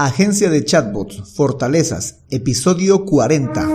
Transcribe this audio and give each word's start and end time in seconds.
Agencia 0.00 0.48
de 0.48 0.64
Chatbots, 0.64 1.34
Fortalezas, 1.34 2.20
episodio 2.30 3.04
40. 3.04 3.68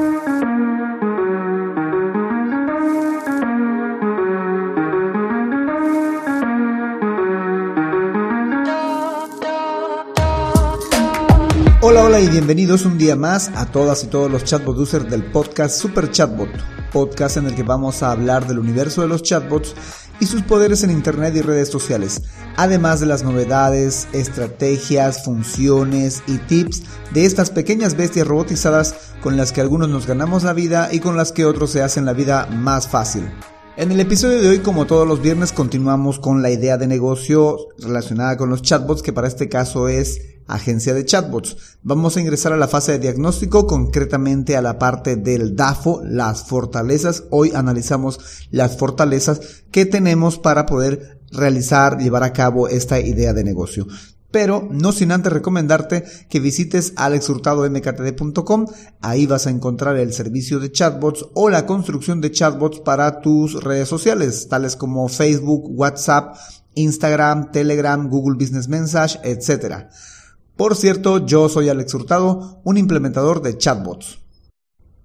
Hola, 11.82 12.06
hola 12.06 12.22
y 12.22 12.30
bienvenidos 12.30 12.86
un 12.86 12.98
día 12.98 13.18
más 13.18 13.50
a 13.56 13.66
todas 13.66 14.06
y 14.06 14.08
todos 14.08 14.32
los 14.32 14.46
chatbot 14.46 14.78
del 15.10 15.26
podcast 15.26 15.78
Super 15.78 16.10
Chatbot, 16.10 16.48
podcast 16.94 17.36
en 17.36 17.48
el 17.48 17.56
que 17.56 17.64
vamos 17.64 18.02
a 18.02 18.12
hablar 18.12 18.48
del 18.48 18.60
universo 18.60 19.02
de 19.02 19.10
los 19.10 19.24
chatbots 19.24 19.76
y 20.24 20.26
sus 20.26 20.42
poderes 20.42 20.84
en 20.84 20.90
Internet 20.90 21.36
y 21.36 21.42
redes 21.42 21.68
sociales, 21.68 22.22
además 22.56 23.02
de 23.02 23.08
las 23.08 23.24
novedades, 23.24 24.08
estrategias, 24.14 25.26
funciones 25.26 26.24
y 26.28 26.38
tips 26.38 26.84
de 27.12 27.26
estas 27.26 27.50
pequeñas 27.50 27.98
bestias 27.98 28.26
robotizadas 28.26 28.96
con 29.22 29.36
las 29.36 29.52
que 29.52 29.60
algunos 29.60 29.90
nos 29.90 30.08
ganamos 30.08 30.44
la 30.44 30.54
vida 30.54 30.88
y 30.94 31.02
con 31.02 31.18
las 31.18 31.34
que 31.34 31.44
otros 31.44 31.72
se 31.72 31.84
hacen 31.84 32.06
la 32.06 32.14
vida 32.14 32.46
más 32.46 32.88
fácil. 32.88 33.30
En 33.76 33.92
el 33.92 34.00
episodio 34.00 34.40
de 34.40 34.50
hoy, 34.50 34.60
como 34.60 34.86
todos 34.86 35.08
los 35.08 35.20
viernes, 35.20 35.52
continuamos 35.52 36.20
con 36.20 36.44
la 36.44 36.52
idea 36.52 36.78
de 36.78 36.86
negocio 36.86 37.58
relacionada 37.80 38.38
con 38.38 38.52
los 38.52 38.62
chatbots, 38.62 39.02
que 39.02 39.14
para 39.14 39.28
este 39.28 39.50
caso 39.50 39.88
es 39.88 40.22
agencia 40.46 40.94
de 40.94 41.06
chatbots. 41.06 41.80
Vamos 41.82 42.16
a 42.16 42.22
ingresar 42.22 42.54
a 42.54 42.58
la 42.58 42.68
fase 42.68 42.92
de 42.92 43.00
diagnóstico, 43.00 43.66
concretamente 43.66 44.56
a 44.56 44.62
la 44.62 44.78
parte 44.78 45.16
del 45.16 45.56
DAFO, 45.56 46.04
las 46.06 46.44
fortalezas. 46.44 47.24
Hoy 47.32 47.52
analizamos 47.56 48.20
las 48.52 48.78
fortalezas 48.78 49.42
que 49.72 49.88
tenemos 49.88 50.38
para 50.38 50.68
poder 50.68 51.22
realizar, 51.32 51.98
llevar 51.98 52.22
a 52.22 52.32
cabo 52.32 52.68
esta 52.68 53.00
idea 53.00 53.34
de 53.34 53.44
negocio 53.44 53.88
pero 54.34 54.68
no 54.72 54.92
sin 54.92 55.12
antes 55.12 55.32
recomendarte 55.32 56.04
que 56.28 56.40
visites 56.40 56.94
alexhurtadomktd.com, 56.96 58.66
ahí 59.00 59.28
vas 59.28 59.46
a 59.46 59.52
encontrar 59.52 59.96
el 59.98 60.12
servicio 60.12 60.60
de 60.60 60.72
chatbots 60.72 61.28
o 61.36 61.52
la 61.52 61.68
construcción 61.68 62.20
de 62.20 62.32
chatbots 62.32 62.80
para 62.80 63.22
tus 63.22 63.64
redes 63.64 63.88
sociales, 63.88 64.48
tales 64.50 64.76
como 64.76 65.08
Facebook, 65.08 65.70
WhatsApp, 65.70 66.36
Instagram, 66.74 67.52
Telegram, 67.52 68.10
Google 68.10 68.44
Business 68.44 68.68
Message, 68.68 69.20
etc. 69.24 69.86
Por 70.58 70.76
cierto, 70.76 71.24
yo 71.24 71.48
soy 71.48 71.70
Alex 71.70 71.94
Hurtado, 71.94 72.60
un 72.64 72.78
implementador 72.78 73.44
de 73.44 73.56
chatbots. 73.56 74.18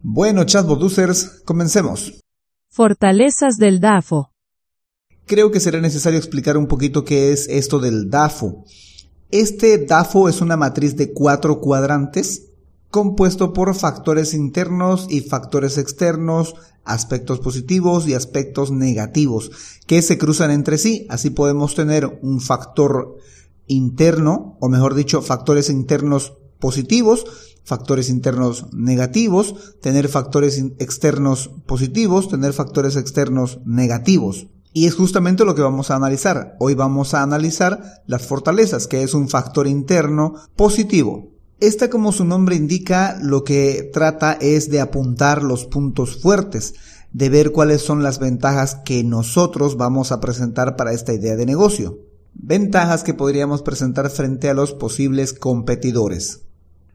Bueno, 0.00 0.44
chatbot 0.44 0.82
users, 0.82 1.42
comencemos. 1.44 2.14
Fortalezas 2.70 3.58
del 3.58 3.78
DAFO. 3.78 4.32
Creo 5.26 5.50
que 5.50 5.60
será 5.60 5.82
necesario 5.82 6.18
explicar 6.18 6.56
un 6.56 6.66
poquito 6.66 7.04
qué 7.04 7.30
es 7.32 7.46
esto 7.50 7.78
del 7.78 8.08
DAFO. 8.08 8.64
Este 9.30 9.76
DAFO 9.76 10.30
es 10.30 10.40
una 10.40 10.56
matriz 10.56 10.96
de 10.96 11.12
cuatro 11.12 11.60
cuadrantes 11.60 12.46
compuesto 12.90 13.52
por 13.52 13.74
factores 13.74 14.32
internos 14.32 15.06
y 15.10 15.20
factores 15.20 15.76
externos, 15.76 16.54
aspectos 16.84 17.38
positivos 17.38 18.08
y 18.08 18.14
aspectos 18.14 18.70
negativos, 18.70 19.50
que 19.86 20.00
se 20.00 20.16
cruzan 20.16 20.50
entre 20.50 20.78
sí. 20.78 21.06
Así 21.10 21.28
podemos 21.28 21.74
tener 21.74 22.18
un 22.22 22.40
factor 22.40 23.18
interno, 23.66 24.56
o 24.60 24.70
mejor 24.70 24.94
dicho, 24.94 25.20
factores 25.20 25.68
internos 25.68 26.32
positivos, 26.58 27.26
factores 27.64 28.08
internos 28.08 28.72
negativos, 28.72 29.76
tener 29.82 30.08
factores 30.08 30.56
externos 30.78 31.50
positivos, 31.66 32.30
tener 32.30 32.54
factores 32.54 32.96
externos 32.96 33.60
negativos. 33.66 34.46
Y 34.72 34.86
es 34.86 34.94
justamente 34.94 35.44
lo 35.44 35.54
que 35.54 35.62
vamos 35.62 35.90
a 35.90 35.96
analizar. 35.96 36.56
Hoy 36.58 36.74
vamos 36.74 37.14
a 37.14 37.22
analizar 37.22 38.02
las 38.06 38.26
fortalezas, 38.26 38.86
que 38.86 39.02
es 39.02 39.14
un 39.14 39.28
factor 39.28 39.66
interno 39.66 40.34
positivo. 40.56 41.30
Esta, 41.60 41.90
como 41.90 42.12
su 42.12 42.24
nombre 42.24 42.54
indica, 42.54 43.18
lo 43.20 43.42
que 43.42 43.90
trata 43.92 44.34
es 44.34 44.70
de 44.70 44.80
apuntar 44.80 45.42
los 45.42 45.64
puntos 45.64 46.20
fuertes, 46.20 46.74
de 47.12 47.30
ver 47.30 47.50
cuáles 47.50 47.82
son 47.82 48.02
las 48.02 48.18
ventajas 48.18 48.76
que 48.84 49.02
nosotros 49.02 49.76
vamos 49.76 50.12
a 50.12 50.20
presentar 50.20 50.76
para 50.76 50.92
esta 50.92 51.12
idea 51.12 51.34
de 51.34 51.46
negocio. 51.46 51.98
Ventajas 52.34 53.02
que 53.02 53.14
podríamos 53.14 53.62
presentar 53.62 54.08
frente 54.10 54.48
a 54.48 54.54
los 54.54 54.72
posibles 54.72 55.32
competidores. 55.32 56.42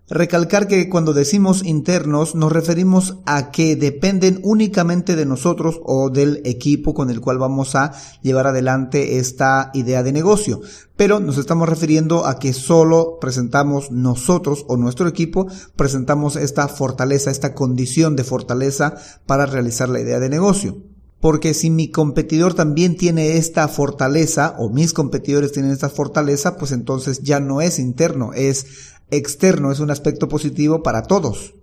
Recalcar 0.10 0.68
que 0.68 0.90
cuando 0.90 1.14
decimos 1.14 1.64
internos 1.64 2.36
nos 2.36 2.52
referimos 2.52 3.20
a 3.26 3.52
que 3.52 3.78
dependen 3.78 4.42
únicamente 4.44 5.16
de 5.16 5.26
nosotros 5.26 5.80
o 5.86 6.10
del 6.10 6.42
equipo 6.44 6.94
con 6.94 7.10
el 7.10 7.22
cual 7.22 7.38
vamos 7.38 7.76
a 7.76 7.94
llevar 8.22 8.48
adelante 8.48 9.18
esta 9.18 9.72
idea 9.74 10.04
de 10.04 10.12
negocio. 10.12 10.60
Pero 10.98 11.22
nos 11.22 11.38
estamos 11.38 11.70
refiriendo 11.70 12.26
a 12.26 12.38
que 12.38 12.52
solo 12.52 13.18
presentamos 13.22 13.92
nosotros 13.92 14.66
o 14.68 14.76
nuestro 14.76 15.08
equipo 15.08 15.48
presentamos 15.78 16.36
esta 16.36 16.68
fortaleza, 16.68 17.32
esta 17.32 17.54
condición 17.54 18.18
de 18.18 18.26
fortaleza 18.26 18.96
para 19.26 19.46
realizar 19.46 19.88
la 19.88 20.02
idea 20.02 20.20
de 20.20 20.28
negocio 20.28 20.84
porque 21.24 21.54
si 21.54 21.70
mi 21.70 21.90
competidor 21.90 22.54
también 22.54 22.98
tiene 22.98 23.38
esta 23.38 23.70
fortaleza 23.70 24.56
o 24.60 24.68
mis 24.68 24.92
competidores 24.92 25.54
tienen 25.54 25.72
esta 25.72 25.88
fortaleza, 25.88 26.58
pues 26.58 26.74
entonces 26.74 27.22
ya 27.22 27.40
no 27.40 27.62
es 27.62 27.80
interno, 27.80 28.34
es 28.34 28.66
externo, 29.14 29.72
es 29.72 29.80
un 29.80 29.92
aspecto 29.92 30.28
positivo 30.28 30.84
para 30.84 31.04
todos. 31.04 31.56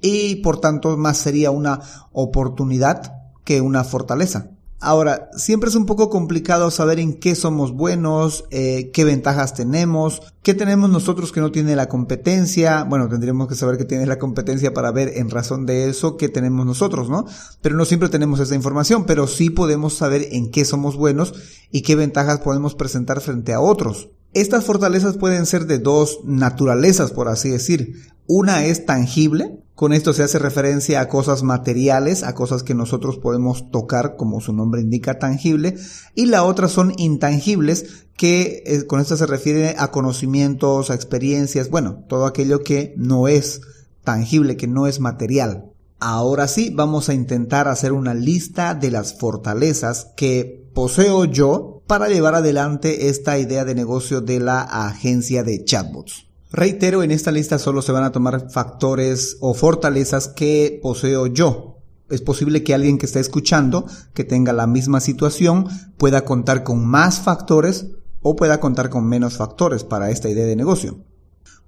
Y 0.00 0.36
por 0.36 0.60
tanto 0.60 0.96
más 0.96 1.18
sería 1.18 1.50
una 1.50 1.80
oportunidad 2.12 3.12
que 3.44 3.60
una 3.60 3.84
fortaleza. 3.84 4.50
Ahora, 4.78 5.30
siempre 5.34 5.70
es 5.70 5.74
un 5.74 5.86
poco 5.86 6.10
complicado 6.10 6.70
saber 6.70 7.00
en 7.00 7.14
qué 7.18 7.34
somos 7.34 7.72
buenos, 7.72 8.44
eh, 8.50 8.90
qué 8.92 9.04
ventajas 9.04 9.54
tenemos, 9.54 10.20
qué 10.42 10.52
tenemos 10.52 10.90
nosotros 10.90 11.32
que 11.32 11.40
no 11.40 11.50
tiene 11.50 11.74
la 11.76 11.88
competencia. 11.88 12.84
Bueno, 12.84 13.08
tendríamos 13.08 13.48
que 13.48 13.54
saber 13.54 13.78
qué 13.78 13.86
tiene 13.86 14.04
la 14.04 14.18
competencia 14.18 14.74
para 14.74 14.92
ver 14.92 15.12
en 15.16 15.30
razón 15.30 15.64
de 15.64 15.88
eso 15.88 16.18
qué 16.18 16.28
tenemos 16.28 16.66
nosotros, 16.66 17.08
¿no? 17.08 17.24
Pero 17.62 17.74
no 17.74 17.86
siempre 17.86 18.10
tenemos 18.10 18.38
esa 18.38 18.54
información, 18.54 19.06
pero 19.06 19.26
sí 19.26 19.48
podemos 19.48 19.94
saber 19.94 20.28
en 20.32 20.50
qué 20.50 20.66
somos 20.66 20.96
buenos 20.96 21.32
y 21.70 21.80
qué 21.80 21.96
ventajas 21.96 22.40
podemos 22.40 22.74
presentar 22.74 23.22
frente 23.22 23.54
a 23.54 23.60
otros. 23.60 24.10
Estas 24.36 24.66
fortalezas 24.66 25.16
pueden 25.16 25.46
ser 25.46 25.64
de 25.64 25.78
dos 25.78 26.18
naturalezas, 26.22 27.10
por 27.10 27.28
así 27.28 27.48
decir. 27.48 28.02
Una 28.26 28.66
es 28.66 28.84
tangible, 28.84 29.62
con 29.74 29.94
esto 29.94 30.12
se 30.12 30.24
hace 30.24 30.38
referencia 30.38 31.00
a 31.00 31.08
cosas 31.08 31.42
materiales, 31.42 32.22
a 32.22 32.34
cosas 32.34 32.62
que 32.62 32.74
nosotros 32.74 33.16
podemos 33.16 33.70
tocar, 33.70 34.14
como 34.16 34.42
su 34.42 34.52
nombre 34.52 34.82
indica, 34.82 35.18
tangible, 35.18 35.78
y 36.14 36.26
la 36.26 36.44
otra 36.44 36.68
son 36.68 36.92
intangibles, 36.98 38.04
que 38.14 38.62
eh, 38.66 38.86
con 38.86 39.00
esto 39.00 39.16
se 39.16 39.24
refiere 39.24 39.74
a 39.78 39.90
conocimientos, 39.90 40.90
a 40.90 40.94
experiencias, 40.94 41.70
bueno, 41.70 42.04
todo 42.06 42.26
aquello 42.26 42.62
que 42.62 42.92
no 42.98 43.28
es 43.28 43.62
tangible, 44.04 44.58
que 44.58 44.66
no 44.66 44.86
es 44.86 45.00
material. 45.00 45.72
Ahora 45.98 46.46
sí, 46.46 46.68
vamos 46.68 47.08
a 47.08 47.14
intentar 47.14 47.68
hacer 47.68 47.92
una 47.92 48.12
lista 48.12 48.74
de 48.74 48.90
las 48.90 49.18
fortalezas 49.18 50.08
que 50.14 50.62
poseo 50.74 51.24
yo 51.24 51.75
para 51.86 52.08
llevar 52.08 52.34
adelante 52.34 53.08
esta 53.08 53.38
idea 53.38 53.64
de 53.64 53.74
negocio 53.74 54.20
de 54.20 54.40
la 54.40 54.60
agencia 54.60 55.44
de 55.44 55.64
chatbots. 55.64 56.26
Reitero, 56.50 57.02
en 57.02 57.10
esta 57.10 57.32
lista 57.32 57.58
solo 57.58 57.82
se 57.82 57.92
van 57.92 58.04
a 58.04 58.12
tomar 58.12 58.50
factores 58.50 59.36
o 59.40 59.54
fortalezas 59.54 60.28
que 60.28 60.80
poseo 60.82 61.26
yo. 61.26 61.78
Es 62.08 62.22
posible 62.22 62.62
que 62.62 62.74
alguien 62.74 62.98
que 62.98 63.06
está 63.06 63.20
escuchando, 63.20 63.86
que 64.14 64.24
tenga 64.24 64.52
la 64.52 64.66
misma 64.66 65.00
situación, 65.00 65.66
pueda 65.96 66.24
contar 66.24 66.62
con 66.62 66.86
más 66.86 67.20
factores 67.20 67.88
o 68.22 68.36
pueda 68.36 68.60
contar 68.60 68.90
con 68.90 69.06
menos 69.06 69.36
factores 69.36 69.84
para 69.84 70.10
esta 70.10 70.28
idea 70.28 70.46
de 70.46 70.56
negocio. 70.56 70.98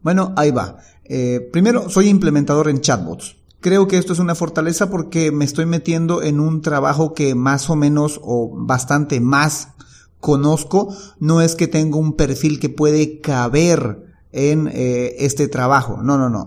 Bueno, 0.03 0.33
ahí 0.37 0.50
va. 0.50 0.79
Eh, 1.05 1.49
primero, 1.53 1.91
soy 1.91 2.09
implementador 2.09 2.69
en 2.69 2.81
chatbots. 2.81 3.37
Creo 3.61 3.89
que 3.89 3.99
esto 3.99 4.12
es 4.12 4.21
una 4.21 4.37
fortaleza 4.37 4.89
porque 4.89 5.33
me 5.33 5.45
estoy 5.45 5.67
metiendo 5.67 6.23
en 6.23 6.39
un 6.39 6.62
trabajo 6.62 7.12
que 7.15 7.35
más 7.35 7.69
o 7.71 7.77
menos 7.77 8.21
o 8.23 8.49
bastante 8.65 9.19
más 9.21 9.71
conozco. 10.21 10.95
No 11.19 11.41
es 11.41 11.55
que 11.55 11.69
tengo 11.69 11.99
un 11.99 12.15
perfil 12.15 12.61
que 12.61 12.69
puede 12.69 13.21
caber 13.21 14.09
en 14.33 14.69
eh, 14.73 15.17
este 15.19 15.49
trabajo. 15.49 16.03
No, 16.03 16.19
no, 16.19 16.29
no. 16.29 16.47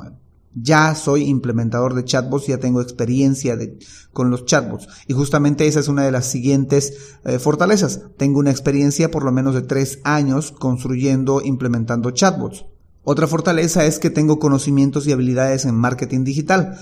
Ya 0.53 0.95
soy 0.95 1.23
implementador 1.23 1.93
de 1.93 2.03
chatbots, 2.03 2.47
ya 2.47 2.57
tengo 2.57 2.81
experiencia 2.81 3.55
de, 3.55 3.79
con 4.11 4.29
los 4.29 4.45
chatbots. 4.45 4.87
Y 5.07 5.13
justamente 5.13 5.65
esa 5.65 5.79
es 5.79 5.87
una 5.87 6.03
de 6.03 6.11
las 6.11 6.25
siguientes 6.25 7.17
eh, 7.23 7.39
fortalezas. 7.39 8.01
Tengo 8.17 8.39
una 8.39 8.51
experiencia 8.51 9.09
por 9.11 9.23
lo 9.23 9.31
menos 9.31 9.55
de 9.55 9.61
tres 9.61 9.99
años 10.03 10.51
construyendo, 10.51 11.41
implementando 11.41 12.11
chatbots. 12.11 12.65
Otra 13.03 13.27
fortaleza 13.27 13.85
es 13.85 13.97
que 13.97 14.09
tengo 14.09 14.39
conocimientos 14.39 15.07
y 15.07 15.11
habilidades 15.11 15.65
en 15.65 15.75
marketing 15.75 16.23
digital. 16.23 16.77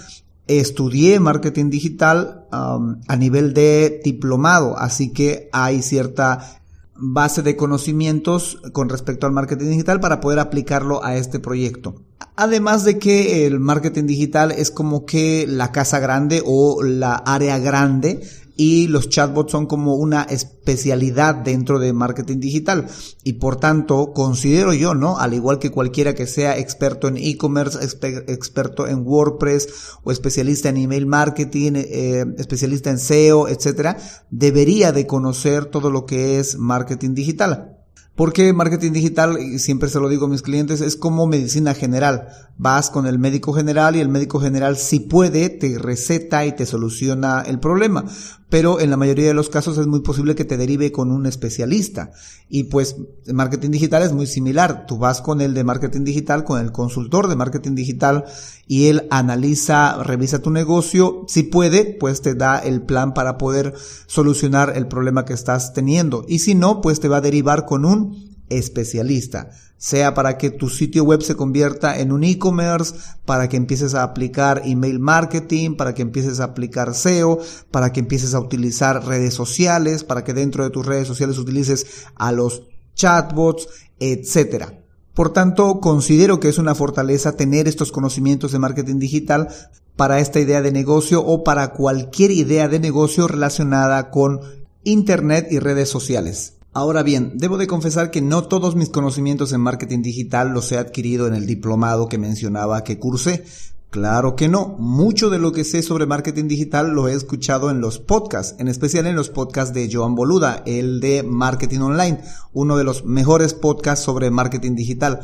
Estudié 0.48 1.20
marketing 1.20 1.70
digital 1.70 2.48
a 2.52 3.16
nivel 3.16 3.54
de 3.54 4.02
diplomado, 4.04 4.78
así 4.78 5.14
que 5.14 5.48
hay 5.54 5.84
cierta 5.84 6.60
base 7.00 7.42
de 7.42 7.56
conocimientos 7.56 8.62
con 8.74 8.90
respecto 8.90 9.26
al 9.26 9.34
marketing 9.34 9.70
digital 9.70 10.00
para 10.00 10.20
poder 10.20 10.40
aplicarlo 10.40 11.04
a 11.04 11.16
este 11.16 11.40
proyecto. 11.40 11.96
Además 12.36 12.84
de 12.84 13.00
que 13.00 13.46
el 13.46 13.60
marketing 13.60 14.06
digital 14.06 14.52
es 14.52 14.72
como 14.72 15.06
que 15.06 15.46
la 15.48 15.72
casa 15.72 16.00
grande 16.00 16.42
o 16.46 16.84
la 16.84 17.16
área 17.16 17.58
grande 17.60 18.22
y 18.60 18.88
los 18.88 19.08
chatbots 19.08 19.54
son 19.54 19.68
como 19.68 19.96
una 19.96 20.24
especialidad 20.24 21.34
dentro 21.34 21.80
de 21.80 21.94
marketing 21.94 22.42
digital 22.42 22.88
y 23.24 23.34
por 23.34 23.56
tanto 23.56 24.12
considero 24.12 24.74
yo, 24.74 24.94
¿no? 24.94 25.18
Al 25.18 25.34
igual 25.34 25.60
que 25.60 25.72
cualquiera 25.72 26.14
que 26.14 26.28
sea 26.28 26.58
experto 26.58 27.08
en 27.08 27.16
e-commerce, 27.16 27.80
experto 28.28 28.86
en 28.86 29.08
WordPress 29.08 29.70
o 30.04 30.12
especialista 30.12 30.68
en 30.68 30.76
email 30.76 31.06
marketing, 31.06 31.72
eh, 31.76 32.26
especialista 32.38 32.90
en 32.90 33.00
SEO, 33.00 33.48
etcétera, 33.48 33.96
debería 34.30 34.92
de 34.92 35.08
conocer 35.08 35.68
todo 35.68 35.90
lo 35.90 36.06
que 36.06 36.38
es 36.38 36.58
marketing 36.58 37.14
digital. 37.14 37.78
Porque 38.14 38.52
marketing 38.52 38.92
digital, 38.92 39.38
y 39.40 39.60
siempre 39.60 39.88
se 39.88 40.02
lo 40.02 40.10
digo 40.10 40.26
a 40.26 40.30
mis 40.30 40.42
clientes, 40.42 40.82
es 40.82 40.98
como 40.98 41.26
medicina 41.26 41.74
general. 41.74 42.28
Vas 42.58 42.90
con 42.90 43.08
el 43.08 43.18
médico 43.18 43.54
general 43.54 43.96
y 43.96 44.02
el 44.02 44.10
médico 44.10 44.42
general 44.42 44.76
si 44.76 45.00
puede 45.00 45.48
te 45.48 45.80
receta 45.80 46.46
y 46.46 46.52
te 46.52 46.66
soluciona 46.66 47.42
el 47.48 47.62
problema 47.62 48.04
pero 48.50 48.80
en 48.80 48.90
la 48.90 48.98
mayoría 48.98 49.28
de 49.28 49.34
los 49.34 49.50
casos 49.50 49.78
es 49.78 49.86
muy 49.86 50.02
posible 50.02 50.36
que 50.36 50.46
te 50.46 50.58
derive 50.58 50.92
con 50.92 51.12
un 51.12 51.26
especialista. 51.28 52.12
Y 52.50 52.64
pues 52.64 52.96
marketing 53.32 53.70
digital 53.70 54.02
es 54.02 54.12
muy 54.12 54.26
similar. 54.26 54.86
Tú 54.88 54.98
vas 54.98 55.22
con 55.22 55.40
el 55.40 55.54
de 55.54 55.64
marketing 55.64 56.04
digital, 56.04 56.44
con 56.44 56.60
el 56.60 56.72
consultor 56.72 57.28
de 57.28 57.36
marketing 57.36 57.76
digital 57.76 58.26
y 58.68 58.88
él 58.88 59.08
analiza, 59.12 60.04
revisa 60.04 60.42
tu 60.42 60.50
negocio. 60.50 61.26
Si 61.28 61.44
puede, 61.44 61.86
pues 61.86 62.22
te 62.22 62.34
da 62.34 62.58
el 62.58 62.82
plan 62.82 63.14
para 63.14 63.38
poder 63.38 63.76
solucionar 64.08 64.74
el 64.76 64.88
problema 64.88 65.26
que 65.26 65.34
estás 65.34 65.74
teniendo. 65.74 66.26
Y 66.28 66.40
si 66.40 66.56
no, 66.56 66.82
pues 66.82 67.00
te 67.00 67.08
va 67.08 67.18
a 67.18 67.22
derivar 67.22 67.66
con 67.66 67.86
un 67.86 68.29
especialista 68.50 69.50
sea 69.80 70.14
para 70.14 70.38
que 70.38 70.52
tu 70.52 70.70
sitio 70.70 71.06
web 71.06 71.22
se 71.22 71.36
convierta 71.36 72.00
en 72.00 72.12
un 72.12 72.26
e-commerce, 72.26 72.96
para 73.26 73.48
que 73.48 73.56
empieces 73.56 73.96
a 73.96 74.04
aplicar 74.04 74.62
email 74.66 75.00
marketing, 75.00 75.76
para 75.76 75.96
que 75.96 76.02
empieces 76.02 76.42
a 76.42 76.44
aplicar 76.44 76.94
SEO, 76.94 77.40
para 77.72 77.92
que 77.94 78.02
empieces 78.02 78.34
a 78.34 78.42
utilizar 78.42 79.06
redes 79.06 79.34
sociales, 79.34 80.04
para 80.04 80.26
que 80.26 80.34
dentro 80.34 80.66
de 80.66 80.70
tus 80.70 80.86
redes 80.86 81.08
sociales 81.08 81.38
utilices 81.38 82.06
a 82.16 82.34
los 82.34 82.64
chatbots, 82.94 83.70
etcétera. 84.00 84.84
Por 85.14 85.32
tanto, 85.32 85.80
considero 85.80 86.42
que 86.42 86.50
es 86.50 86.58
una 86.58 86.76
fortaleza 86.76 87.38
tener 87.38 87.70
estos 87.70 87.94
conocimientos 87.94 88.52
de 88.52 88.60
marketing 88.60 89.00
digital 89.00 89.48
para 89.96 90.20
esta 90.20 90.42
idea 90.42 90.62
de 90.62 90.74
negocio 90.74 91.26
o 91.26 91.46
para 91.46 91.72
cualquier 91.72 92.32
idea 92.32 92.68
de 92.68 92.80
negocio 92.80 93.30
relacionada 93.30 94.12
con 94.12 94.42
Internet 94.84 95.48
y 95.52 95.60
redes 95.60 95.90
sociales. 95.90 96.59
Ahora 96.72 97.02
bien, 97.02 97.34
debo 97.36 97.58
de 97.58 97.66
confesar 97.66 98.12
que 98.12 98.22
no 98.22 98.44
todos 98.44 98.76
mis 98.76 98.90
conocimientos 98.90 99.52
en 99.54 99.62
marketing 99.62 100.04
digital 100.04 100.50
los 100.50 100.72
he 100.72 100.78
adquirido 100.78 101.28
en 101.28 101.34
el 101.34 101.48
diplomado 101.48 102.08
que 102.08 102.20
mencionaba 102.20 102.84
que 102.84 103.00
cursé. 103.00 103.44
Claro 103.90 104.36
que 104.36 104.48
no, 104.48 104.76
mucho 104.78 105.32
de 105.32 105.40
lo 105.40 105.52
que 105.52 105.64
sé 105.64 105.82
sobre 105.82 106.06
marketing 106.06 106.48
digital 106.48 106.92
lo 106.92 107.08
he 107.08 107.14
escuchado 107.14 107.72
en 107.72 107.82
los 107.82 107.98
podcasts, 107.98 108.56
en 108.60 108.68
especial 108.68 109.08
en 109.08 109.16
los 109.16 109.30
podcasts 109.30 109.74
de 109.74 109.90
Joan 109.92 110.14
Boluda, 110.14 110.62
el 110.68 111.00
de 111.00 111.24
Marketing 111.24 111.80
Online, 111.80 112.22
uno 112.54 112.78
de 112.78 112.84
los 112.84 113.04
mejores 113.04 113.56
podcasts 113.56 114.06
sobre 114.06 114.30
marketing 114.30 114.76
digital. 114.76 115.22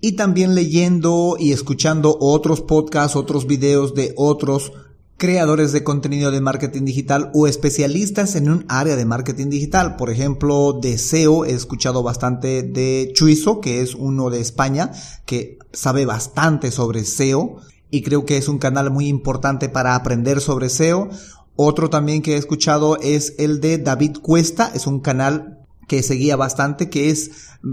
Y 0.00 0.12
también 0.12 0.54
leyendo 0.54 1.36
y 1.36 1.50
escuchando 1.50 2.16
otros 2.20 2.60
podcasts, 2.60 3.16
otros 3.16 3.48
videos 3.48 3.96
de 3.96 4.14
otros 4.16 4.70
creadores 5.16 5.72
de 5.72 5.82
contenido 5.82 6.30
de 6.30 6.40
marketing 6.40 6.84
digital 6.84 7.30
o 7.32 7.46
especialistas 7.46 8.36
en 8.36 8.50
un 8.50 8.66
área 8.68 8.96
de 8.96 9.06
marketing 9.06 9.48
digital. 9.48 9.96
Por 9.96 10.10
ejemplo, 10.10 10.74
de 10.74 10.98
SEO 10.98 11.44
he 11.44 11.52
escuchado 11.52 12.02
bastante 12.02 12.62
de 12.62 13.10
Chuizo, 13.14 13.60
que 13.60 13.80
es 13.80 13.94
uno 13.94 14.28
de 14.28 14.40
España, 14.40 14.92
que 15.24 15.58
sabe 15.72 16.04
bastante 16.04 16.70
sobre 16.70 17.04
SEO 17.04 17.56
y 17.90 18.02
creo 18.02 18.26
que 18.26 18.36
es 18.36 18.48
un 18.48 18.58
canal 18.58 18.90
muy 18.90 19.08
importante 19.08 19.68
para 19.68 19.94
aprender 19.94 20.40
sobre 20.40 20.68
SEO. 20.68 21.08
Otro 21.56 21.88
también 21.88 22.20
que 22.20 22.34
he 22.34 22.36
escuchado 22.36 22.98
es 23.00 23.34
el 23.38 23.60
de 23.62 23.78
David 23.78 24.18
Cuesta, 24.20 24.70
es 24.74 24.86
un 24.86 25.00
canal 25.00 25.65
que 25.86 26.02
seguía 26.02 26.36
bastante, 26.36 26.90
que 26.90 27.10
es, 27.10 27.30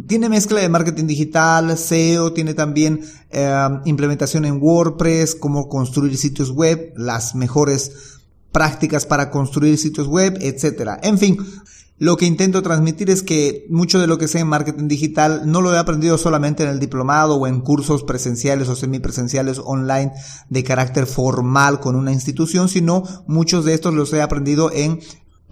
tiene 0.07 0.30
mezcla 0.30 0.62
de 0.62 0.69
marketing 0.69 1.06
digital, 1.06 1.77
SEO, 1.77 2.33
tiene 2.33 2.54
también 2.54 3.01
eh, 3.31 3.69
implementación 3.86 4.45
en 4.45 4.62
WordPress, 4.62 5.36
cómo 5.36 5.68
construir 5.68 6.18
sitios 6.18 6.51
web, 6.51 6.94
las 6.95 7.36
mejores 7.36 8.19
prácticas 8.51 9.06
para 9.06 9.30
construir 9.31 9.77
sitios 9.77 10.07
web, 10.07 10.38
etcétera. 10.39 11.00
En 11.01 11.18
fin, 11.18 11.38
lo 12.00 12.18
que 12.18 12.25
intento 12.25 12.62
transmitir 12.62 13.10
es 13.10 13.24
que 13.24 13.65
mucho 13.69 14.00
de 14.00 14.07
lo 14.07 14.18
que 14.18 14.27
sé 14.27 14.39
en 14.39 14.48
marketing 14.48 14.88
digital 14.88 15.44
no 15.45 15.62
lo 15.62 15.74
he 15.74 15.77
aprendido 15.77 16.18
solamente 16.18 16.63
en 16.63 16.69
el 16.69 16.80
diplomado 16.80 17.36
o 17.36 17.48
en 17.48 17.62
cursos 17.62 18.04
presenciales 18.04 18.68
o 18.68 18.75
semipresenciales 18.75 19.62
online 19.63 20.12
de 20.50 20.63
carácter 20.63 21.06
formal 21.06 21.80
con 21.80 21.95
una 21.95 22.12
institución, 22.12 22.68
sino 22.68 23.04
muchos 23.27 23.63
de 23.63 23.74
estos 23.74 23.94
los 23.94 24.12
he 24.12 24.21
aprendido 24.21 24.71
en 24.74 25.00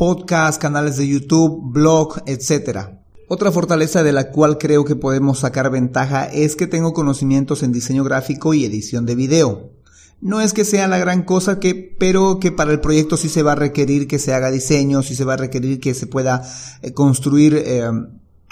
podcast, 0.01 0.59
canales 0.59 0.97
de 0.97 1.07
YouTube, 1.07 1.61
blog, 1.71 2.23
etc. 2.25 2.87
Otra 3.27 3.51
fortaleza 3.51 4.01
de 4.01 4.11
la 4.11 4.31
cual 4.31 4.57
creo 4.57 4.83
que 4.83 4.95
podemos 4.95 5.37
sacar 5.37 5.69
ventaja 5.69 6.25
es 6.25 6.55
que 6.55 6.65
tengo 6.65 6.91
conocimientos 6.91 7.61
en 7.61 7.71
diseño 7.71 8.03
gráfico 8.03 8.55
y 8.55 8.65
edición 8.65 9.05
de 9.05 9.13
video. 9.13 9.73
No 10.19 10.41
es 10.41 10.53
que 10.53 10.65
sea 10.65 10.87
la 10.87 10.97
gran 10.97 11.21
cosa 11.21 11.59
que, 11.59 11.75
pero 11.99 12.39
que 12.39 12.51
para 12.51 12.71
el 12.71 12.79
proyecto 12.79 13.15
sí 13.15 13.29
se 13.29 13.43
va 13.43 13.51
a 13.51 13.55
requerir 13.55 14.07
que 14.07 14.17
se 14.17 14.33
haga 14.33 14.49
diseño, 14.49 15.03
sí 15.03 15.13
se 15.13 15.23
va 15.23 15.35
a 15.35 15.37
requerir 15.37 15.79
que 15.79 15.93
se 15.93 16.07
pueda 16.07 16.41
eh, 16.81 16.93
construir 16.93 17.53
eh, 17.63 17.83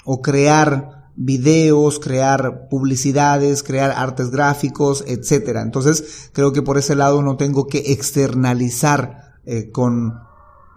o 0.04 0.22
crear 0.22 1.10
videos, 1.16 1.98
crear 1.98 2.68
publicidades, 2.68 3.64
crear 3.64 3.90
artes 3.90 4.30
gráficos, 4.30 5.02
etc. 5.08 5.56
Entonces 5.64 6.30
creo 6.32 6.52
que 6.52 6.62
por 6.62 6.78
ese 6.78 6.94
lado 6.94 7.22
no 7.22 7.36
tengo 7.36 7.66
que 7.66 7.90
externalizar 7.90 9.40
eh, 9.44 9.72
con 9.72 10.29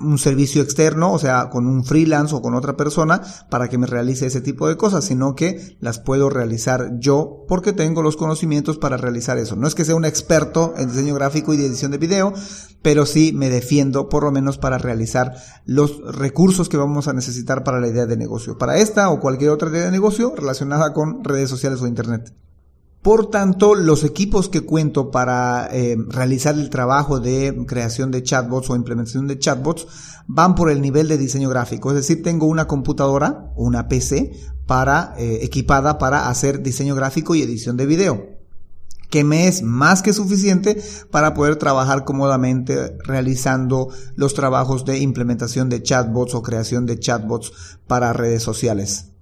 un 0.04 0.18
servicio 0.18 0.62
externo, 0.62 1.12
o 1.12 1.20
sea, 1.20 1.50
con 1.50 1.68
un 1.68 1.84
freelance 1.84 2.36
o 2.36 2.42
con 2.42 2.56
otra 2.56 2.78
persona 2.78 3.22
para 3.50 3.70
que 3.70 3.78
me 3.78 3.88
realice 3.88 4.26
ese 4.26 4.42
tipo 4.42 4.68
de 4.68 4.78
cosas, 4.78 5.06
sino 5.06 5.36
que 5.36 5.78
las 5.80 6.00
puedo 6.00 6.30
realizar 6.30 6.92
yo 7.00 7.46
porque 7.48 7.74
tengo 7.74 8.02
los 8.02 8.18
conocimientos 8.18 8.78
para 8.78 8.98
realizar 8.98 9.38
eso. 9.38 9.56
No 9.56 9.68
es 9.68 9.76
que 9.76 9.86
sea 9.86 9.96
un 9.96 10.06
experto 10.06 10.74
en 10.78 10.90
diseño 10.90 11.16
gráfico 11.16 11.54
y 11.54 11.58
de 11.58 11.68
edición 11.68 11.92
de 11.92 11.98
video, 11.98 12.34
pero 12.82 13.06
sí 13.06 13.32
me 13.34 13.50
defiendo 13.50 14.10
por 14.10 14.24
lo 14.24 14.32
menos 14.32 14.58
para 14.58 14.78
realizar 14.78 15.34
los 15.66 16.02
recursos 16.16 16.70
que 16.70 16.78
vamos 16.78 17.08
a 17.08 17.14
necesitar 17.14 17.64
para 17.64 17.80
la 17.80 17.88
idea 17.88 18.06
de 18.06 18.18
negocio, 18.18 18.58
para 18.58 18.78
esta 18.78 19.10
o 19.10 19.20
cualquier 19.20 19.52
otra 19.52 19.70
idea 19.70 19.86
de 19.86 19.92
negocio 19.92 20.34
relacionada 20.36 20.94
con 20.94 21.24
redes 21.24 21.50
sociales 21.50 21.82
o 21.82 21.88
internet. 21.88 22.34
Por 23.04 23.30
tanto, 23.30 23.76
los 23.76 24.06
equipos 24.06 24.48
que 24.48 24.62
cuento 24.62 25.12
para 25.12 25.68
eh, 25.74 25.98
realizar 26.08 26.56
el 26.56 26.70
trabajo 26.70 27.20
de 27.20 27.66
creación 27.68 28.12
de 28.12 28.24
chatbots 28.24 28.70
o 28.70 28.78
implementación 28.78 29.28
de 29.28 29.38
chatbots 29.38 29.88
van 30.26 30.56
por 30.56 30.72
el 30.72 30.82
nivel 30.82 31.10
de 31.10 31.18
diseño 31.18 31.50
gráfico. 31.50 31.90
Es 31.90 31.98
decir, 31.98 32.24
tengo 32.24 32.46
una 32.46 32.66
computadora, 32.66 33.52
una 33.58 33.90
PC, 33.90 34.32
para, 34.66 35.16
eh, 35.18 35.40
equipada 35.42 35.98
para 35.98 36.30
hacer 36.30 36.64
diseño 36.64 36.96
gráfico 36.96 37.36
y 37.36 37.42
edición 37.42 37.76
de 37.76 37.86
video 37.86 38.30
que 39.10 39.24
me 39.24 39.48
es 39.48 39.62
más 39.62 40.02
que 40.02 40.12
suficiente 40.12 40.82
para 41.12 41.36
poder 41.36 41.58
trabajar 41.58 42.04
cómodamente 42.04 42.98
realizando 43.04 43.89
los 44.16 44.34
trabajos 44.34 44.86
de 44.86 44.98
implementación 44.98 45.70
de 45.70 45.84
chatbots 45.84 46.34
o 46.34 46.42
creación 46.42 46.88
de 46.88 46.98
chatbots 46.98 47.51
para 47.86 48.12
redes 48.12 48.42
sociales 48.42 49.12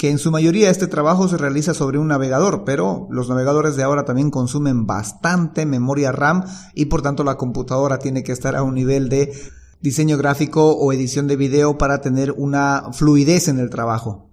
que 0.00 0.08
en 0.08 0.16
su 0.16 0.30
mayoría 0.30 0.70
este 0.70 0.86
trabajo 0.86 1.28
se 1.28 1.36
realiza 1.36 1.74
sobre 1.74 1.98
un 1.98 2.08
navegador, 2.08 2.64
pero 2.64 3.06
los 3.10 3.28
navegadores 3.28 3.76
de 3.76 3.82
ahora 3.82 4.06
también 4.06 4.30
consumen 4.30 4.86
bastante 4.86 5.66
memoria 5.66 6.10
RAM 6.10 6.42
y 6.74 6.86
por 6.86 7.02
tanto 7.02 7.22
la 7.22 7.36
computadora 7.36 7.98
tiene 7.98 8.22
que 8.22 8.32
estar 8.32 8.56
a 8.56 8.62
un 8.62 8.72
nivel 8.72 9.10
de 9.10 9.30
diseño 9.82 10.16
gráfico 10.16 10.72
o 10.72 10.90
edición 10.94 11.26
de 11.26 11.36
video 11.36 11.76
para 11.76 12.00
tener 12.00 12.32
una 12.38 12.84
fluidez 12.94 13.48
en 13.48 13.58
el 13.58 13.68
trabajo. 13.68 14.30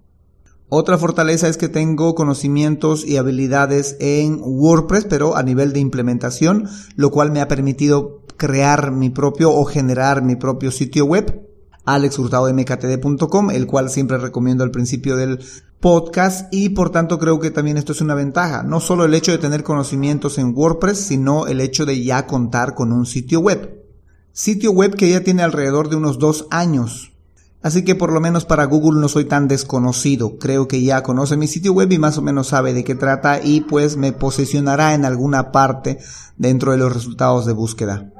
Otra 0.70 0.96
fortaleza 0.96 1.48
es 1.48 1.58
que 1.58 1.68
tengo 1.68 2.14
conocimientos 2.14 3.06
y 3.06 3.18
habilidades 3.18 3.98
en 4.00 4.40
WordPress, 4.42 5.04
pero 5.04 5.36
a 5.36 5.42
nivel 5.42 5.74
de 5.74 5.80
implementación, 5.80 6.66
lo 6.96 7.10
cual 7.10 7.30
me 7.30 7.42
ha 7.42 7.48
permitido 7.48 8.22
crear 8.38 8.90
mi 8.90 9.10
propio 9.10 9.52
o 9.52 9.66
generar 9.66 10.22
mi 10.22 10.34
propio 10.34 10.70
sitio 10.70 11.04
web 11.04 11.47
alexhurtadomktd.com, 11.94 13.50
el 13.50 13.66
cual 13.66 13.90
siempre 13.90 14.18
recomiendo 14.18 14.64
al 14.64 14.70
principio 14.70 15.16
del 15.16 15.40
podcast 15.80 16.52
y 16.52 16.70
por 16.70 16.90
tanto 16.90 17.18
creo 17.18 17.38
que 17.38 17.50
también 17.50 17.76
esto 17.76 17.92
es 17.92 18.00
una 18.00 18.14
ventaja, 18.14 18.62
no 18.62 18.80
solo 18.80 19.04
el 19.04 19.14
hecho 19.14 19.32
de 19.32 19.38
tener 19.38 19.62
conocimientos 19.62 20.38
en 20.38 20.52
WordPress, 20.54 20.98
sino 20.98 21.46
el 21.46 21.60
hecho 21.60 21.86
de 21.86 22.02
ya 22.02 22.26
contar 22.26 22.74
con 22.74 22.92
un 22.92 23.06
sitio 23.06 23.40
web. 23.40 23.84
Sitio 24.32 24.72
web 24.72 24.94
que 24.94 25.10
ya 25.10 25.22
tiene 25.22 25.42
alrededor 25.42 25.88
de 25.88 25.96
unos 25.96 26.18
dos 26.18 26.46
años. 26.50 27.12
Así 27.60 27.84
que 27.84 27.96
por 27.96 28.12
lo 28.12 28.20
menos 28.20 28.44
para 28.44 28.66
Google 28.66 29.00
no 29.00 29.08
soy 29.08 29.24
tan 29.24 29.48
desconocido. 29.48 30.38
Creo 30.38 30.68
que 30.68 30.82
ya 30.82 31.02
conoce 31.02 31.36
mi 31.36 31.48
sitio 31.48 31.72
web 31.72 31.90
y 31.90 31.98
más 31.98 32.16
o 32.18 32.22
menos 32.22 32.48
sabe 32.48 32.72
de 32.72 32.84
qué 32.84 32.94
trata 32.94 33.40
y 33.42 33.62
pues 33.62 33.96
me 33.96 34.12
posicionará 34.12 34.94
en 34.94 35.04
alguna 35.04 35.50
parte 35.50 35.98
dentro 36.36 36.72
de 36.72 36.78
los 36.78 36.92
resultados 36.92 37.46
de 37.46 37.52
búsqueda. 37.52 38.12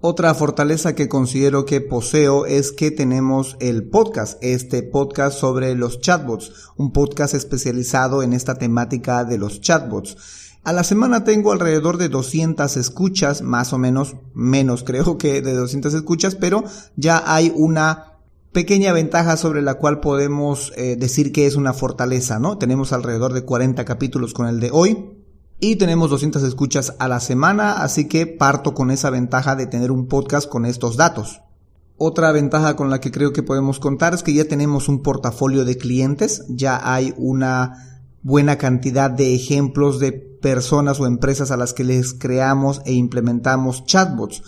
Otra 0.00 0.32
fortaleza 0.32 0.94
que 0.94 1.08
considero 1.08 1.64
que 1.64 1.80
poseo 1.80 2.46
es 2.46 2.70
que 2.70 2.92
tenemos 2.92 3.56
el 3.58 3.82
podcast, 3.82 4.38
este 4.44 4.84
podcast 4.84 5.36
sobre 5.36 5.74
los 5.74 6.00
chatbots, 6.00 6.52
un 6.76 6.92
podcast 6.92 7.34
especializado 7.34 8.22
en 8.22 8.32
esta 8.32 8.54
temática 8.54 9.24
de 9.24 9.38
los 9.38 9.60
chatbots. 9.60 10.16
A 10.62 10.72
la 10.72 10.84
semana 10.84 11.24
tengo 11.24 11.50
alrededor 11.50 11.96
de 11.96 12.08
200 12.08 12.76
escuchas, 12.76 13.42
más 13.42 13.72
o 13.72 13.78
menos, 13.78 14.14
menos 14.34 14.84
creo 14.86 15.18
que 15.18 15.42
de 15.42 15.54
200 15.54 15.92
escuchas, 15.94 16.36
pero 16.36 16.62
ya 16.94 17.20
hay 17.26 17.52
una 17.56 18.18
pequeña 18.52 18.92
ventaja 18.92 19.36
sobre 19.36 19.62
la 19.62 19.74
cual 19.74 19.98
podemos 19.98 20.72
eh, 20.76 20.94
decir 20.94 21.32
que 21.32 21.48
es 21.48 21.56
una 21.56 21.72
fortaleza, 21.72 22.38
¿no? 22.38 22.56
Tenemos 22.56 22.92
alrededor 22.92 23.32
de 23.32 23.42
40 23.42 23.84
capítulos 23.84 24.32
con 24.32 24.46
el 24.46 24.60
de 24.60 24.70
hoy 24.70 25.17
y 25.60 25.76
tenemos 25.76 26.10
200 26.10 26.42
escuchas 26.44 26.94
a 26.98 27.08
la 27.08 27.20
semana, 27.20 27.82
así 27.82 28.06
que 28.06 28.26
parto 28.26 28.74
con 28.74 28.90
esa 28.90 29.10
ventaja 29.10 29.56
de 29.56 29.66
tener 29.66 29.90
un 29.90 30.06
podcast 30.06 30.48
con 30.48 30.64
estos 30.64 30.96
datos. 30.96 31.40
Otra 31.96 32.30
ventaja 32.30 32.76
con 32.76 32.90
la 32.90 33.00
que 33.00 33.10
creo 33.10 33.32
que 33.32 33.42
podemos 33.42 33.80
contar 33.80 34.14
es 34.14 34.22
que 34.22 34.32
ya 34.32 34.44
tenemos 34.44 34.88
un 34.88 35.02
portafolio 35.02 35.64
de 35.64 35.76
clientes, 35.76 36.44
ya 36.48 36.80
hay 36.94 37.12
una 37.16 38.04
buena 38.22 38.56
cantidad 38.56 39.10
de 39.10 39.34
ejemplos 39.34 39.98
de 39.98 40.12
personas 40.12 41.00
o 41.00 41.06
empresas 41.06 41.50
a 41.50 41.56
las 41.56 41.72
que 41.72 41.82
les 41.82 42.14
creamos 42.14 42.80
e 42.84 42.92
implementamos 42.92 43.84
chatbots. 43.84 44.42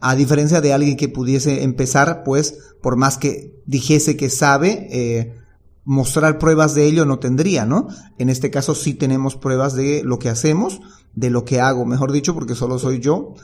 A 0.00 0.14
diferencia 0.14 0.62
de 0.62 0.72
alguien 0.72 0.96
que 0.96 1.08
pudiese 1.10 1.62
empezar, 1.62 2.22
pues, 2.24 2.58
por 2.80 2.96
más 2.96 3.18
que 3.18 3.54
dijese 3.66 4.16
que 4.16 4.30
sabe, 4.30 4.88
eh, 4.90 5.43
mostrar 5.84 6.38
pruebas 6.38 6.74
de 6.74 6.86
ello 6.86 7.04
no 7.04 7.18
tendría, 7.18 7.66
¿no? 7.66 7.88
En 8.18 8.30
este 8.30 8.50
caso 8.50 8.74
sí 8.74 8.94
tenemos 8.94 9.36
pruebas 9.36 9.74
de 9.74 10.02
lo 10.04 10.18
que 10.18 10.30
hacemos, 10.30 10.80
de 11.14 11.28
lo 11.30 11.44
que 11.44 11.60
hago, 11.60 11.84
mejor 11.84 12.12
dicho, 12.12 12.32
porque 12.34 12.54
solo 12.54 12.78
soy 12.78 13.00
yo. 13.00 13.34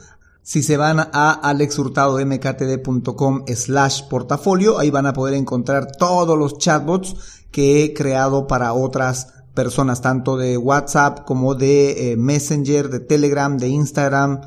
Si 0.43 0.63
se 0.63 0.75
van 0.75 0.99
a 0.99 1.31
alexhurtadomktd.com 1.31 3.43
slash 3.47 4.07
portafolio, 4.09 4.79
ahí 4.79 4.89
van 4.89 5.05
a 5.05 5.13
poder 5.13 5.35
encontrar 5.35 5.95
todos 5.97 6.35
los 6.37 6.57
chatbots 6.57 7.45
que 7.51 7.83
he 7.83 7.93
creado 7.93 8.47
para 8.47 8.73
otras 8.73 9.27
personas, 9.53 10.01
tanto 10.01 10.37
de 10.37 10.57
WhatsApp 10.57 11.25
como 11.25 11.53
de 11.53 12.11
eh, 12.11 12.17
Messenger, 12.17 12.89
de 12.89 13.01
Telegram, 13.01 13.55
de 13.57 13.67
Instagram. 13.67 14.41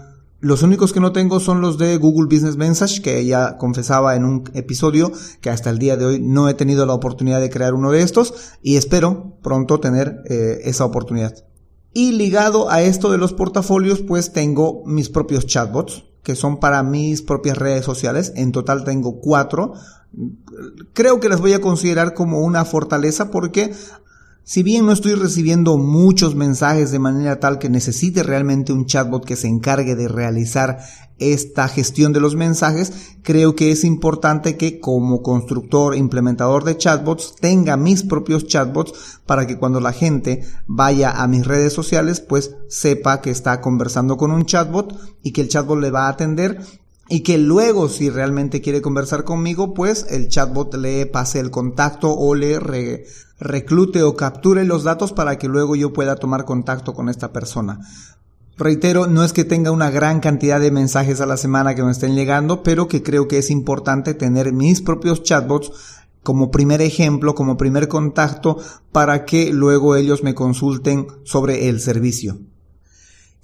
Los 0.44 0.62
únicos 0.62 0.92
que 0.92 1.00
no 1.00 1.12
tengo 1.12 1.40
son 1.40 1.62
los 1.62 1.78
de 1.78 1.96
Google 1.96 2.26
Business 2.26 2.58
Message, 2.58 3.00
que 3.00 3.24
ya 3.24 3.56
confesaba 3.56 4.14
en 4.14 4.26
un 4.26 4.44
episodio 4.52 5.10
que 5.40 5.48
hasta 5.48 5.70
el 5.70 5.78
día 5.78 5.96
de 5.96 6.04
hoy 6.04 6.20
no 6.20 6.50
he 6.50 6.52
tenido 6.52 6.84
la 6.84 6.92
oportunidad 6.92 7.40
de 7.40 7.48
crear 7.48 7.72
uno 7.72 7.90
de 7.90 8.02
estos 8.02 8.34
y 8.60 8.76
espero 8.76 9.38
pronto 9.42 9.80
tener 9.80 10.20
eh, 10.28 10.60
esa 10.64 10.84
oportunidad. 10.84 11.46
Y 11.94 12.12
ligado 12.12 12.70
a 12.70 12.82
esto 12.82 13.10
de 13.10 13.16
los 13.16 13.32
portafolios, 13.32 14.02
pues 14.02 14.34
tengo 14.34 14.82
mis 14.84 15.08
propios 15.08 15.46
chatbots, 15.46 16.04
que 16.22 16.34
son 16.34 16.60
para 16.60 16.82
mis 16.82 17.22
propias 17.22 17.56
redes 17.56 17.86
sociales. 17.86 18.34
En 18.36 18.52
total 18.52 18.84
tengo 18.84 19.20
cuatro. 19.20 19.72
Creo 20.92 21.20
que 21.20 21.30
las 21.30 21.40
voy 21.40 21.54
a 21.54 21.62
considerar 21.62 22.12
como 22.12 22.40
una 22.40 22.66
fortaleza 22.66 23.30
porque 23.30 23.72
si 24.44 24.62
bien 24.62 24.84
no 24.84 24.92
estoy 24.92 25.14
recibiendo 25.14 25.78
muchos 25.78 26.34
mensajes 26.34 26.90
de 26.90 26.98
manera 26.98 27.40
tal 27.40 27.58
que 27.58 27.70
necesite 27.70 28.22
realmente 28.22 28.74
un 28.74 28.84
chatbot 28.84 29.24
que 29.24 29.36
se 29.36 29.48
encargue 29.48 29.96
de 29.96 30.06
realizar 30.06 30.80
esta 31.18 31.66
gestión 31.68 32.12
de 32.12 32.20
los 32.20 32.36
mensajes, 32.36 33.16
creo 33.22 33.56
que 33.56 33.70
es 33.70 33.84
importante 33.84 34.58
que 34.58 34.80
como 34.80 35.22
constructor, 35.22 35.96
implementador 35.96 36.64
de 36.64 36.76
chatbots, 36.76 37.36
tenga 37.40 37.78
mis 37.78 38.02
propios 38.02 38.46
chatbots 38.46 39.20
para 39.24 39.46
que 39.46 39.56
cuando 39.56 39.80
la 39.80 39.92
gente 39.92 40.44
vaya 40.66 41.10
a 41.10 41.26
mis 41.26 41.46
redes 41.46 41.72
sociales, 41.72 42.20
pues 42.20 42.54
sepa 42.68 43.22
que 43.22 43.30
está 43.30 43.62
conversando 43.62 44.18
con 44.18 44.30
un 44.30 44.44
chatbot 44.44 44.94
y 45.22 45.32
que 45.32 45.40
el 45.40 45.48
chatbot 45.48 45.80
le 45.80 45.90
va 45.90 46.06
a 46.06 46.10
atender 46.10 46.60
y 47.08 47.20
que 47.20 47.38
luego 47.38 47.88
si 47.88 48.10
realmente 48.10 48.60
quiere 48.60 48.80
conversar 48.80 49.24
conmigo, 49.24 49.74
pues 49.74 50.06
el 50.10 50.28
chatbot 50.28 50.74
le 50.74 51.06
pase 51.06 51.40
el 51.40 51.50
contacto 51.50 52.12
o 52.12 52.34
le 52.34 52.58
reclute 53.38 54.02
o 54.02 54.16
capture 54.16 54.64
los 54.64 54.84
datos 54.84 55.12
para 55.12 55.38
que 55.38 55.48
luego 55.48 55.76
yo 55.76 55.92
pueda 55.92 56.16
tomar 56.16 56.44
contacto 56.44 56.94
con 56.94 57.08
esta 57.08 57.32
persona. 57.32 57.80
Reitero, 58.56 59.08
no 59.08 59.24
es 59.24 59.32
que 59.32 59.44
tenga 59.44 59.72
una 59.72 59.90
gran 59.90 60.20
cantidad 60.20 60.60
de 60.60 60.70
mensajes 60.70 61.20
a 61.20 61.26
la 61.26 61.36
semana 61.36 61.74
que 61.74 61.82
me 61.82 61.90
estén 61.90 62.14
llegando, 62.14 62.62
pero 62.62 62.86
que 62.86 63.02
creo 63.02 63.26
que 63.26 63.38
es 63.38 63.50
importante 63.50 64.14
tener 64.14 64.52
mis 64.52 64.80
propios 64.80 65.24
chatbots 65.24 65.72
como 66.22 66.50
primer 66.50 66.80
ejemplo, 66.80 67.34
como 67.34 67.56
primer 67.56 67.88
contacto, 67.88 68.58
para 68.92 69.24
que 69.24 69.52
luego 69.52 69.96
ellos 69.96 70.22
me 70.22 70.34
consulten 70.34 71.08
sobre 71.24 71.68
el 71.68 71.80
servicio. 71.80 72.38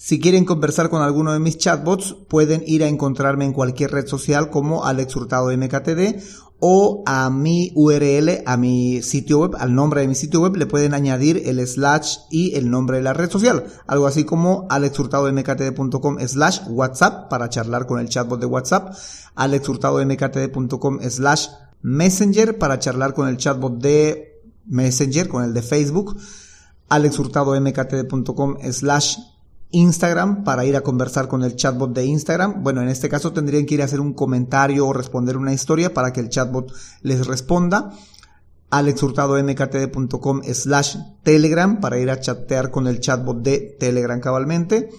Si 0.03 0.19
quieren 0.19 0.47
conversar 0.47 0.89
con 0.89 1.03
alguno 1.03 1.35
de 1.35 1.41
mis 1.41 1.59
chatbots, 1.59 2.17
pueden 2.27 2.63
ir 2.67 2.83
a 2.83 2.89
encontrarme 2.89 3.45
en 3.45 3.53
cualquier 3.53 3.91
red 3.91 4.07
social 4.07 4.49
como 4.49 4.87
Alex 4.87 5.15
Hurtado 5.15 5.55
MKTD 5.55 6.23
o 6.59 7.03
a 7.05 7.29
mi 7.29 7.71
URL, 7.75 8.43
a 8.47 8.57
mi 8.57 9.03
sitio 9.03 9.41
web, 9.41 9.57
al 9.59 9.75
nombre 9.75 10.01
de 10.01 10.09
mi 10.09 10.15
sitio 10.15 10.41
web, 10.41 10.57
le 10.57 10.65
pueden 10.65 10.95
añadir 10.95 11.43
el 11.45 11.67
slash 11.67 12.17
y 12.31 12.55
el 12.55 12.71
nombre 12.71 12.97
de 12.97 13.03
la 13.03 13.13
red 13.13 13.29
social. 13.29 13.67
Algo 13.87 14.07
así 14.07 14.25
como 14.25 14.67
alexhurtadomktd.com 14.71 16.17
slash 16.27 16.61
WhatsApp 16.69 17.29
para 17.29 17.51
charlar 17.51 17.85
con 17.85 18.01
el 18.01 18.09
chatbot 18.09 18.41
de 18.41 18.47
WhatsApp, 18.47 18.95
alexhurtadomktd.com 19.35 21.01
slash 21.11 21.49
Messenger 21.83 22.57
para 22.57 22.79
charlar 22.79 23.13
con 23.13 23.29
el 23.29 23.37
chatbot 23.37 23.75
de 23.75 24.41
Messenger, 24.65 25.29
con 25.29 25.45
el 25.45 25.53
de 25.53 25.61
Facebook, 25.61 26.17
alexhurtadomktd.com 26.89 28.57
slash 28.73 29.19
Instagram 29.73 30.45
para 30.45 30.65
ir 30.65 30.77
a 30.77 30.81
conversar 30.81 31.29
con 31.29 31.43
el 31.43 31.57
chatbot 31.57 31.93
de 31.93 32.05
Instagram. 32.05 32.63
Bueno, 32.63 32.83
en 32.83 32.89
este 32.89 33.09
caso 33.09 33.33
tendrían 33.33 33.67
que 33.67 33.75
ir 33.75 33.83
a 33.83 33.85
hacer 33.85 34.01
un 34.01 34.15
comentario 34.15 34.87
o 34.87 34.93
responder 34.93 35.37
una 35.37 35.53
historia 35.53 35.95
para 35.95 36.13
que 36.13 36.21
el 36.21 36.29
chatbot 36.29 36.73
les 37.03 37.27
responda. 37.27 37.93
alexhurtadomktd.com 38.71 40.43
slash 40.53 40.97
telegram 41.23 41.81
para 41.81 41.99
ir 41.99 42.11
a 42.11 42.21
chatear 42.21 42.71
con 42.71 42.87
el 42.87 43.01
chatbot 43.01 43.43
de 43.43 43.77
Telegram 43.79 44.21
cabalmente. 44.21 44.91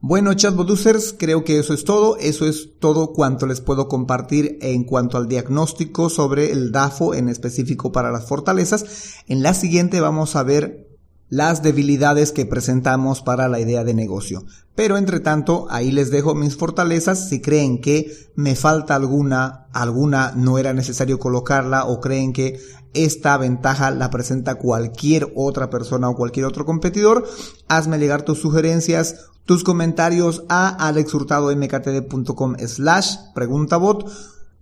Bueno, 0.00 0.34
chatbot 0.34 0.70
users, 0.70 1.14
creo 1.18 1.42
que 1.42 1.58
eso 1.58 1.74
es 1.74 1.84
todo. 1.84 2.16
Eso 2.18 2.46
es 2.46 2.78
todo 2.78 3.12
cuanto 3.12 3.46
les 3.46 3.60
puedo 3.60 3.88
compartir 3.88 4.58
en 4.60 4.84
cuanto 4.84 5.16
al 5.16 5.26
diagnóstico 5.26 6.10
sobre 6.10 6.52
el 6.52 6.70
DAFO 6.70 7.14
en 7.14 7.28
específico 7.28 7.92
para 7.92 8.12
las 8.12 8.26
fortalezas. 8.26 8.84
En 9.26 9.42
la 9.42 9.52
siguiente 9.52 10.00
vamos 10.00 10.36
a 10.36 10.42
ver 10.42 10.85
las 11.28 11.62
debilidades 11.62 12.32
que 12.32 12.46
presentamos 12.46 13.22
para 13.22 13.48
la 13.48 13.60
idea 13.60 13.84
de 13.84 13.94
negocio. 13.94 14.44
Pero 14.74 14.96
entre 14.96 15.20
tanto, 15.20 15.66
ahí 15.70 15.90
les 15.90 16.10
dejo 16.10 16.34
mis 16.34 16.56
fortalezas. 16.56 17.28
Si 17.28 17.40
creen 17.40 17.80
que 17.80 18.12
me 18.34 18.54
falta 18.54 18.94
alguna, 18.94 19.66
alguna 19.72 20.32
no 20.36 20.58
era 20.58 20.72
necesario 20.72 21.18
colocarla 21.18 21.86
o 21.86 22.00
creen 22.00 22.32
que 22.32 22.60
esta 22.92 23.36
ventaja 23.36 23.90
la 23.90 24.10
presenta 24.10 24.54
cualquier 24.56 25.32
otra 25.34 25.70
persona 25.70 26.08
o 26.08 26.16
cualquier 26.16 26.46
otro 26.46 26.64
competidor, 26.64 27.26
hazme 27.68 27.98
llegar 27.98 28.22
tus 28.22 28.40
sugerencias, 28.40 29.26
tus 29.44 29.64
comentarios 29.64 30.44
a 30.48 30.68
alexhurtadomktd.com 30.88 32.56
slash 32.66 33.16
preguntabot 33.34 34.06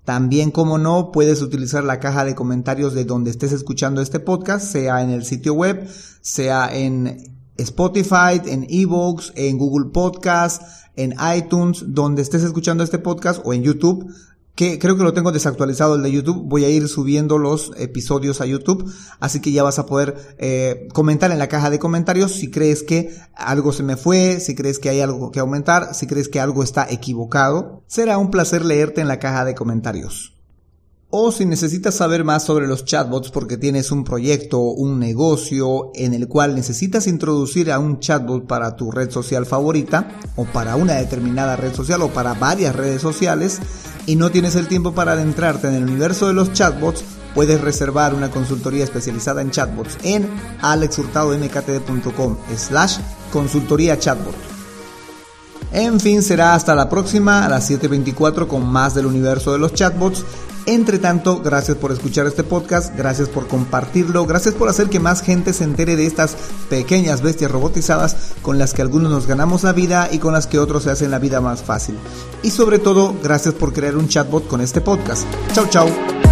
también, 0.05 0.51
como 0.51 0.77
no, 0.79 1.13
puedes 1.13 1.41
utilizar 1.41 1.83
la 1.83 1.99
caja 1.99 2.25
de 2.25 2.35
comentarios 2.35 2.93
de 2.95 3.05
donde 3.05 3.31
estés 3.31 3.53
escuchando 3.53 4.03
este 4.03 4.21
podcast, 4.21 4.67
sea 4.67 5.03
en 5.03 5.11
el 5.11 5.25
sitio 5.25 5.55
web, 5.55 5.89
sea 6.21 6.69
en 6.77 7.41
Spotify, 7.57 8.41
en 8.45 8.67
Evox, 8.69 9.33
en 9.35 9.57
Google 9.57 9.91
Podcast, 9.93 10.63
en 10.97 11.15
iTunes, 11.37 11.85
donde 11.89 12.23
estés 12.23 12.43
escuchando 12.43 12.85
este 12.85 12.99
podcast 12.99 13.41
o 13.45 13.55
en 13.55 13.63
YouTube 13.63 14.13
que 14.55 14.79
creo 14.79 14.97
que 14.97 15.03
lo 15.03 15.13
tengo 15.13 15.33
desactualizado 15.33 15.97
el 15.97 16.03
de 16.03 16.13
YouTube. 16.13 16.45
Voy 16.45 16.65
a 16.65 16.69
ir 16.69 16.89
subiendo 16.89 17.39
los 17.39 17.73
episodios 17.77 18.41
a 18.41 18.47
YouTube, 18.47 18.93
así 19.21 19.41
que 19.41 19.53
ya 19.53 19.63
vas 19.63 19.79
a 19.79 19.87
poder 19.87 20.37
eh, 20.39 20.89
comentar 20.93 21.31
en 21.33 21.39
la 21.39 21.49
caja 21.49 21.71
de 21.71 21.79
comentarios 21.79 22.33
si 22.33 22.51
crees 22.51 22.83
que 22.83 23.11
algo 23.35 23.73
se 23.73 23.83
me 23.83 23.97
fue, 23.97 24.41
si 24.41 24.55
crees 24.55 24.79
que 24.79 24.89
hay 24.89 25.01
algo 25.01 25.31
que 25.31 25.41
aumentar, 25.41 25.95
si 25.95 26.07
crees 26.07 26.29
que 26.29 26.41
algo 26.41 26.63
está 26.63 26.87
equivocado. 26.91 27.83
Será 27.87 28.19
un 28.19 28.31
placer 28.31 28.65
leerte 28.65 29.01
en 29.01 29.09
la 29.09 29.19
caja 29.19 29.45
de 29.45 29.55
comentarios. 29.55 30.34
O 31.17 31.31
si 31.31 31.47
necesitas 31.47 31.95
saber 31.95 32.25
más 32.25 32.43
sobre 32.43 32.67
los 32.67 32.85
chatbots 32.85 33.31
porque 33.31 33.57
tienes 33.57 33.93
un 33.93 34.03
proyecto, 34.03 34.59
un 34.59 34.99
negocio 34.99 35.93
en 35.95 36.13
el 36.13 36.27
cual 36.27 36.57
necesitas 36.57 37.07
introducir 37.07 37.71
a 37.71 37.79
un 37.79 38.01
chatbot 38.01 38.49
para 38.49 38.75
tu 38.75 38.91
red 38.91 39.13
social 39.13 39.47
favorita 39.47 40.09
o 40.35 40.45
para 40.45 40.75
una 40.75 40.95
determinada 40.95 41.55
red 41.55 41.73
social 41.73 42.03
o 42.03 42.09
para 42.09 42.35
varias 42.35 42.75
redes 42.75 43.01
sociales 43.01 43.61
y 44.07 44.17
no 44.17 44.33
tienes 44.33 44.57
el 44.57 44.67
tiempo 44.67 44.93
para 44.93 45.13
adentrarte 45.13 45.69
en 45.69 45.75
el 45.75 45.85
universo 45.85 46.27
de 46.27 46.35
los 46.35 46.53
chatbots, 46.53 47.05
puedes 47.33 47.61
reservar 47.61 48.13
una 48.13 48.33
consultoría 48.33 48.83
especializada 48.83 49.41
en 49.41 49.53
chatbots 49.53 49.97
en 50.03 50.29
alexhurtadomktd.com 50.63 52.39
slash 52.57 52.99
consultoría 53.33 54.01
chatbot. 54.01 54.54
En 55.75 56.01
fin, 56.01 56.23
será 56.23 56.55
hasta 56.55 56.75
la 56.75 56.89
próxima 56.89 57.45
a 57.45 57.49
las 57.51 57.71
7.24 57.71 58.47
con 58.47 58.67
más 58.67 58.95
del 58.95 59.07
universo 59.07 59.53
de 59.53 59.59
los 59.59 59.75
chatbots 59.75 60.25
entre 60.67 60.99
tanto, 60.99 61.41
gracias 61.41 61.77
por 61.77 61.93
escuchar 61.93 62.27
este 62.27 62.43
podcast, 62.43 62.97
gracias 62.97 63.29
por 63.29 63.47
compartirlo, 63.47 64.25
gracias 64.25 64.55
por 64.55 64.69
hacer 64.69 64.89
que 64.89 64.99
más 64.99 65.21
gente 65.21 65.53
se 65.53 65.65
entere 65.65 65.95
de 65.95 66.07
estas 66.07 66.37
pequeñas 66.71 67.21
bestias 67.21 67.51
robotizadas 67.51 68.17
con 68.41 68.59
las 68.59 68.73
que 68.73 68.81
algunos 68.81 69.11
nos 69.11 69.27
ganamos 69.27 69.63
la 69.63 69.73
vida 69.73 70.09
y 70.11 70.19
con 70.19 70.33
las 70.33 70.47
que 70.47 70.59
otros 70.59 70.85
se 70.85 70.91
hacen 70.91 71.11
la 71.11 71.19
vida 71.19 71.43
más 71.43 71.63
fácil. 71.63 71.99
Y 72.43 72.51
sobre 72.51 72.79
todo, 72.79 73.15
gracias 73.23 73.55
por 73.55 73.75
crear 73.75 73.97
un 73.97 74.09
chatbot 74.09 74.47
con 74.47 74.63
este 74.63 74.81
podcast. 74.81 75.27
Chao, 75.53 75.67
chao. 75.69 76.24